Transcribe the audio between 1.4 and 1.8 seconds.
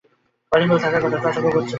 পড়ছে না।